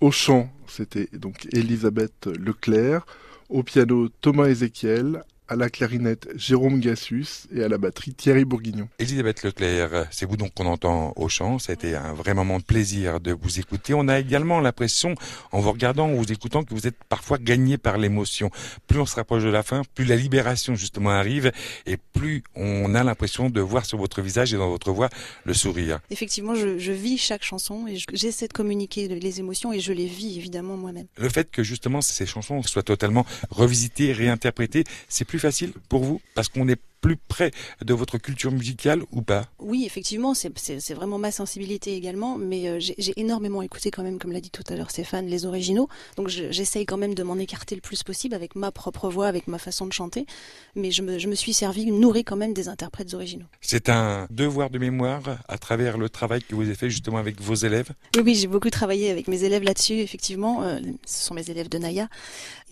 [0.00, 3.06] Au chant, c'était donc Elisabeth Leclerc.
[3.48, 8.88] Au piano, Thomas Ézéchiel à la clarinette Jérôme Gassus et à la batterie Thierry Bourguignon.
[8.98, 11.58] Elisabeth Leclerc, c'est vous donc qu'on entend au chant.
[11.58, 13.94] Ça a été un vrai moment de plaisir de vous écouter.
[13.94, 15.14] On a également l'impression,
[15.52, 18.50] en vous regardant, en vous écoutant, que vous êtes parfois gagné par l'émotion.
[18.86, 21.52] Plus on se rapproche de la fin, plus la libération justement arrive
[21.86, 25.08] et plus on a l'impression de voir sur votre visage et dans votre voix
[25.44, 26.00] le sourire.
[26.10, 30.06] Effectivement, je, je vis chaque chanson et j'essaie de communiquer les émotions et je les
[30.06, 31.06] vis évidemment moi-même.
[31.16, 36.20] Le fait que justement ces chansons soient totalement revisitées, réinterprétées, c'est plus facile pour vous
[36.34, 37.52] parce qu'on est plus près
[37.84, 39.44] de votre culture musicale ou pas?
[39.60, 44.32] Oui, effectivement, c'est vraiment ma sensibilité également, mais euh, j'ai énormément écouté quand même, comme
[44.32, 45.88] l'a dit tout à l'heure Stéphane, les originaux.
[46.16, 49.46] Donc j'essaye quand même de m'en écarter le plus possible avec ma propre voix, avec
[49.46, 50.26] ma façon de chanter,
[50.74, 53.46] mais je me, je me suis servi, nourri quand même des interprètes originaux.
[53.60, 57.40] C'est un devoir de mémoire à travers le travail que vous avez fait justement avec
[57.40, 57.90] vos élèves?
[58.16, 60.64] Oui, oui j'ai beaucoup travaillé avec mes élèves là-dessus, effectivement.
[60.64, 62.08] Euh, ce sont mes élèves de Naya,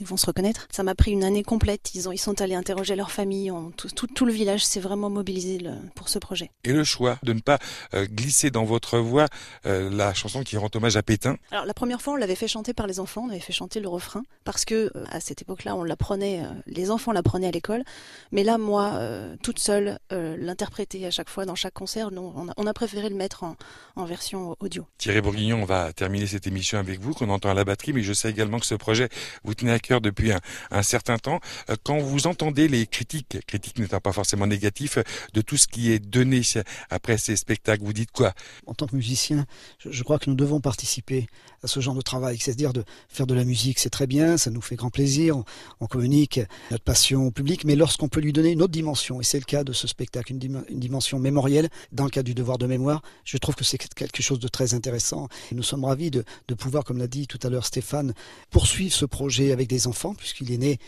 [0.01, 0.67] ils vont se reconnaître.
[0.73, 3.91] Ça m'a pris une année complète, ils, ont, ils sont allés interroger leur famille, tout,
[3.91, 5.59] tout, tout, le village s'est vraiment mobilisé
[5.95, 6.51] pour ce projet.
[6.65, 7.59] Et le choix de ne pas
[7.95, 9.27] euh, glisser dans votre voix
[9.67, 12.49] euh, la chanson qui rend hommage à Pétain Alors la première fois, on l'avait fait
[12.49, 15.77] chanter par les enfants, on avait fait chanter le refrain, parce que à cette époque-là,
[15.77, 17.85] on l'apprenait, les enfants l'apprenaient à l'école,
[18.33, 18.99] mais là, moi,
[19.43, 23.17] toute seule, l'interpréter à chaque fois dans chaque concert, on, a, on, a, préféré le
[23.17, 23.57] mettre en,
[23.97, 24.87] en version audio.
[24.99, 28.03] Thierry Bourguignon, on va terminer cette émission avec vous, qu'on entend à la batterie, mais
[28.03, 29.09] je sais également que ce projet
[29.45, 31.41] vous tenait à cœur depuis un, un certain temps.
[31.71, 34.99] Euh, quand vous entendez les critiques, critiques n'étant pas forcément négatifs,
[35.33, 36.43] de tout ce qui est donné
[36.91, 38.35] après ces spectacles, vous dites quoi?
[38.67, 39.47] En tant que musicien,
[39.85, 41.27] je crois que nous devons participer
[41.63, 44.51] à ce genre de travail, c'est-à-dire de faire de la musique, c'est très bien, ça
[44.51, 45.43] nous fait grand plaisir,
[45.81, 46.41] on, communique
[46.71, 49.45] notre passion au public, mais lorsqu'on peut lui donner une autre dimension, et c'est le
[49.45, 53.39] cas de ce spectacle, une, dimension mémorielle, dans le cadre du devoir de mémoire, je
[53.39, 55.29] trouve que c'est quelque chose de très intéressant.
[55.51, 56.25] Et nous sommes ravis de,
[56.59, 58.13] pouvoir, comme l'a dit tout à l'heure Stéphane,
[58.51, 60.79] poursuivre ce projet avec des enfants, puisqu'il est né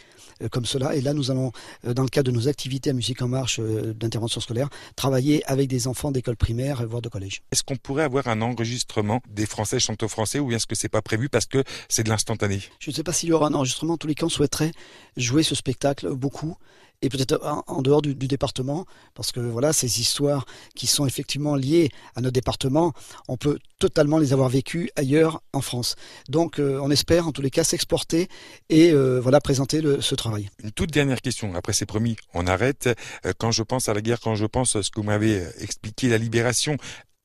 [0.42, 0.94] euh, comme cela.
[0.96, 1.52] Et là, nous allons,
[1.86, 5.44] euh, dans le cadre de nos activités à Musique en Marche euh, d'intervention scolaire, travailler
[5.46, 7.42] avec des enfants d'école primaire, voire de collège.
[7.52, 11.02] Est-ce qu'on pourrait avoir un enregistrement des Français chantent français ou est-ce que c'est pas
[11.02, 12.60] prévu parce que c'est de l'instantané?
[12.78, 13.94] Je ne sais pas s'il y aura un enregistrement.
[13.94, 14.72] En tous les cas, on souhaiterait
[15.16, 16.56] jouer ce spectacle beaucoup
[17.02, 21.54] et peut-être en, dehors du, du, département, parce que voilà, ces histoires qui sont effectivement
[21.54, 22.92] liées à notre département,
[23.28, 25.96] on peut totalement les avoir vécues ailleurs en France.
[26.28, 28.28] Donc euh, on espère en tous les cas s'exporter
[28.68, 30.48] et euh, voilà présenter le, ce travail.
[30.62, 32.88] Une toute dernière question, après c'est promis, on arrête.
[33.24, 35.44] Euh, quand je pense à la guerre, quand je pense à ce que vous m'avez
[35.60, 36.76] expliqué, la libération,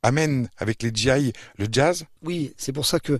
[0.03, 3.19] amène avec les GI le jazz Oui, c'est pour ça que,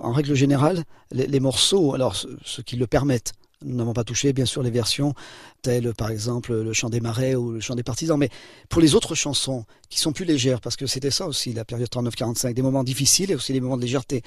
[0.00, 3.34] en règle générale, les, les morceaux, alors ceux qui le permettent,
[3.64, 5.14] nous n'avons pas touché, bien sûr, les versions
[5.62, 8.18] telles, par exemple, le chant des marais ou le chant des partisans.
[8.18, 8.28] Mais
[8.68, 11.88] pour les autres chansons, qui sont plus légères, parce que c'était ça aussi, la période
[11.88, 14.22] 39-45, des moments difficiles et aussi des moments de légèreté.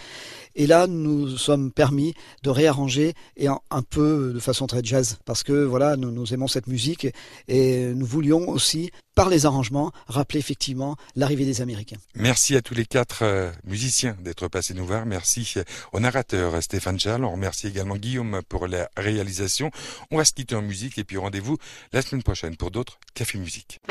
[0.54, 2.14] Et là, nous sommes permis
[2.44, 6.68] de réarranger et un, peu de façon très jazz, parce que voilà, nous, aimons cette
[6.68, 7.08] musique
[7.48, 11.96] et nous voulions aussi par les arrangements, rappeler effectivement l'arrivée des Américains.
[12.16, 15.06] Merci à tous les quatre euh, musiciens d'être passés nous voir.
[15.06, 15.56] Merci
[15.94, 17.24] au narrateur Stéphane Charles.
[17.24, 19.72] On remercie également Guillaume pour la réalisation.
[20.12, 21.58] On va se quitter en musique et puis rendez-vous
[21.92, 23.82] la semaine prochaine pour d'autres Café Musique.